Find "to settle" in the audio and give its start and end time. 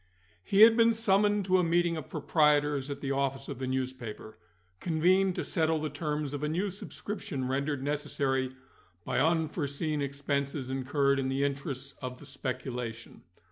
5.35-5.79